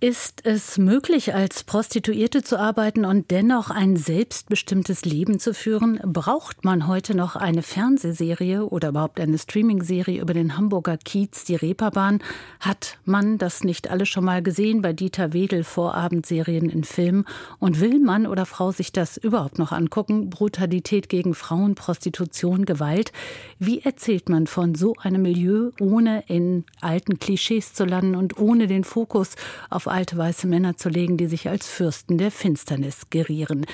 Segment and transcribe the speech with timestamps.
[0.00, 5.98] Ist es möglich, als Prostituierte zu arbeiten und dennoch ein selbstbestimmtes Leben zu führen?
[6.04, 11.56] Braucht man heute noch eine Fernsehserie oder überhaupt eine Streamingserie über den Hamburger Kiez, die
[11.56, 12.22] Reeperbahn?
[12.60, 17.24] Hat man das nicht alles schon mal gesehen bei Dieter Wedel Vorabendserien in Filmen?
[17.58, 20.30] Und will Mann oder Frau sich das überhaupt noch angucken?
[20.30, 23.10] Brutalität gegen Frauen, Prostitution, Gewalt?
[23.58, 28.68] Wie erzählt man von so einem Milieu, ohne in alten Klischees zu landen und ohne
[28.68, 29.34] den Fokus
[29.70, 33.66] auf alte weiße Männer zu legen, die sich als Fürsten der Finsternis gerieren.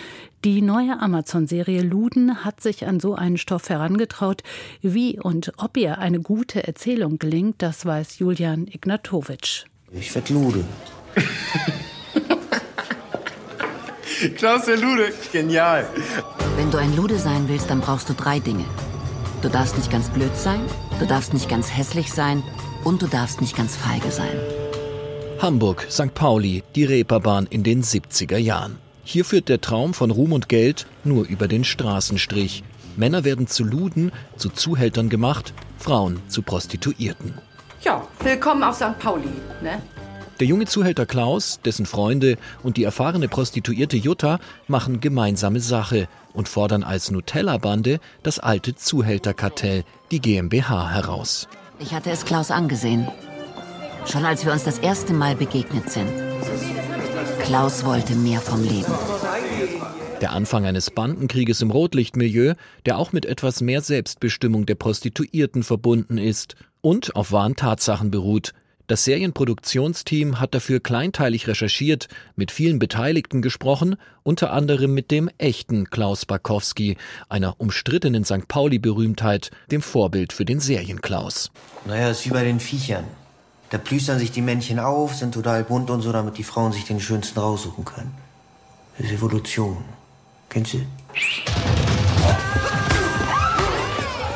[0.44, 4.42] Die neue Amazon-Serie Luden hat sich an so einen Stoff herangetraut.
[4.82, 9.64] Wie und ob ihr eine gute Erzählung gelingt, das weiß Julian Ignatowitsch.
[9.92, 10.64] Ich werd Lude.
[14.36, 15.86] Klaus der Lude, genial.
[16.56, 18.64] Wenn du ein Lude sein willst, dann brauchst du drei Dinge.
[19.42, 20.60] Du darfst nicht ganz blöd sein,
[20.98, 22.42] du darfst nicht ganz hässlich sein
[22.84, 24.63] und du darfst nicht ganz feige sein.
[25.40, 26.14] Hamburg, St.
[26.14, 28.78] Pauli, die Reeperbahn in den 70er Jahren.
[29.02, 32.62] Hier führt der Traum von Ruhm und Geld nur über den Straßenstrich.
[32.96, 37.34] Männer werden zu Luden, zu Zuhältern gemacht, Frauen zu Prostituierten.
[37.82, 38.98] Ja, willkommen auf St.
[38.98, 39.28] Pauli,
[39.62, 39.82] ne?
[40.40, 46.48] Der junge Zuhälter Klaus, dessen Freunde und die erfahrene Prostituierte Jutta machen gemeinsame Sache und
[46.48, 51.46] fordern als Nutella-Bande das alte Zuhälterkartell, die GmbH, heraus.
[51.78, 53.08] Ich hatte es Klaus angesehen.
[54.06, 56.08] Schon als wir uns das erste Mal begegnet sind.
[57.40, 58.92] Klaus wollte mehr vom Leben.
[60.20, 62.54] Der Anfang eines Bandenkrieges im Rotlichtmilieu,
[62.86, 68.52] der auch mit etwas mehr Selbstbestimmung der Prostituierten verbunden ist und auf wahren Tatsachen beruht.
[68.86, 75.88] Das Serienproduktionsteam hat dafür kleinteilig recherchiert, mit vielen Beteiligten gesprochen, unter anderem mit dem echten
[75.88, 76.98] Klaus Barkowski,
[77.30, 78.46] einer umstrittenen St.
[78.46, 81.50] Pauli-Berühmtheit, dem Vorbild für den Serienklaus.
[81.86, 83.04] Naja, ist wie bei den Viechern.
[83.74, 86.84] Da plüstern sich die Männchen auf, sind total bunt und so, damit die Frauen sich
[86.84, 88.14] den schönsten raussuchen können.
[88.96, 89.78] Das ist Evolution.
[90.48, 90.78] Kennst du?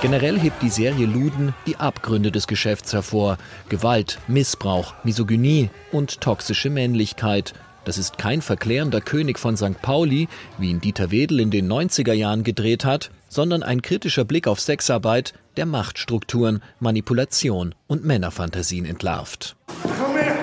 [0.03, 3.38] Generell hebt die Serie Luden die Abgründe des Geschäfts hervor.
[3.69, 7.55] Gewalt, Missbrauch, Misogynie und toxische Männlichkeit.
[7.84, 9.81] Das ist kein verklärender König von St.
[9.81, 10.28] Pauli,
[10.59, 14.61] wie ihn Dieter Wedel in den 90er Jahren gedreht hat, sondern ein kritischer Blick auf
[14.61, 19.56] Sexarbeit, der Machtstrukturen, Manipulation und Männerfantasien entlarvt.
[19.83, 20.37] Komm her!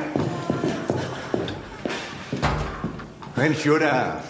[3.36, 4.24] Mensch, Jutta,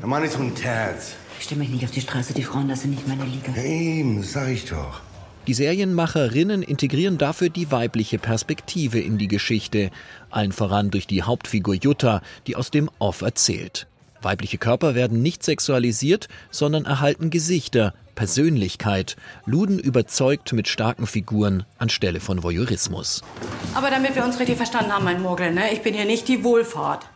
[0.00, 1.12] der Mann ist ein Terz.
[1.38, 3.54] Ich stelle mich nicht auf die Straße, die Frauen, das sind nicht meine Liga.
[3.60, 5.02] Eben, sag ich doch.
[5.46, 9.90] Die Serienmacherinnen integrieren dafür die weibliche Perspektive in die Geschichte,
[10.30, 13.86] allen voran durch die Hauptfigur Jutta, die aus dem Off erzählt.
[14.22, 19.16] Weibliche Körper werden nicht sexualisiert, sondern erhalten Gesichter, Persönlichkeit.
[19.44, 23.22] Luden überzeugt mit starken Figuren anstelle von Voyeurismus.
[23.74, 25.74] Aber damit wir uns richtig verstanden haben, mein Murgel, ne?
[25.74, 27.06] Ich bin hier nicht die Wohlfahrt.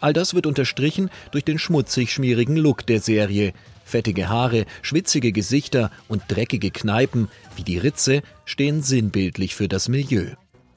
[0.00, 3.52] All das wird unterstrichen durch den schmutzig-schmierigen Look der Serie.
[3.84, 10.26] Fettige Haare, schwitzige Gesichter und dreckige Kneipen, wie die Ritze, stehen sinnbildlich für das Milieu.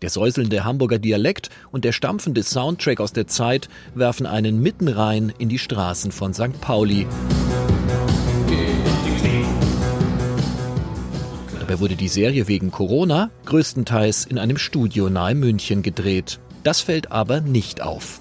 [0.01, 5.31] Der säuselnde Hamburger Dialekt und der stampfende Soundtrack aus der Zeit werfen einen mitten rein
[5.38, 6.59] in die Straßen von St.
[6.59, 7.05] Pauli.
[11.59, 16.39] Dabei wurde die Serie wegen Corona größtenteils in einem Studio nahe München gedreht.
[16.63, 18.20] Das fällt aber nicht auf.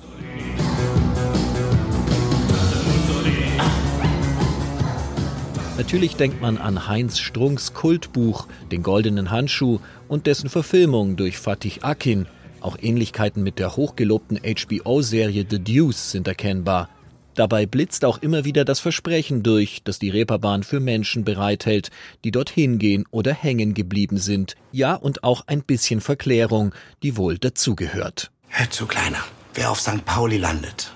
[5.80, 11.80] Natürlich denkt man an Heinz Strunks Kultbuch, den goldenen Handschuh und dessen Verfilmung durch Fatih
[11.80, 12.26] Akin.
[12.60, 16.90] Auch Ähnlichkeiten mit der hochgelobten HBO-Serie The Deuce sind erkennbar.
[17.34, 21.88] Dabei blitzt auch immer wieder das Versprechen durch, dass die Reeperbahn für Menschen bereithält,
[22.24, 24.56] die dorthin gehen oder hängen geblieben sind.
[24.72, 28.30] Ja, und auch ein bisschen Verklärung, die wohl dazugehört.
[28.48, 29.24] Hör zu, Kleiner.
[29.54, 30.04] Wer auf St.
[30.04, 30.92] Pauli landet,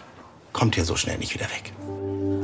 [0.53, 1.73] kommt hier so schnell nicht wieder weg.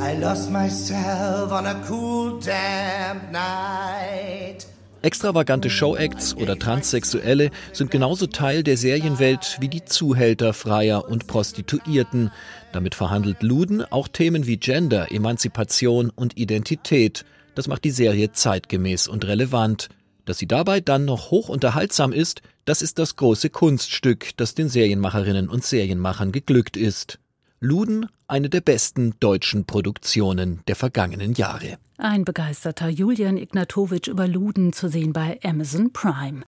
[0.03, 4.66] I lost myself on a cool damp night.
[5.03, 12.30] Extravagante Showacts oder Transsexuelle sind genauso Teil der Serienwelt wie die Zuhälter, Freier und Prostituierten.
[12.72, 17.27] Damit verhandelt Luden auch Themen wie Gender, Emanzipation und Identität.
[17.54, 19.91] Das macht die Serie zeitgemäß und relevant.
[20.25, 24.71] Dass sie dabei dann noch hoch unterhaltsam ist, das ist das große Kunststück, das den
[24.71, 27.19] Serienmacherinnen und Serienmachern geglückt ist.
[27.63, 31.78] Luden, eine der besten deutschen Produktionen der vergangenen Jahre.
[31.98, 36.42] Ein begeisterter Julian Ignatowitsch über Luden zu sehen bei Amazon Prime.